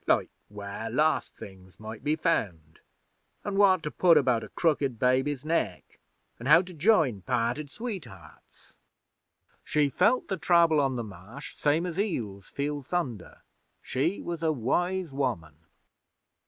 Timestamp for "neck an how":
5.45-6.63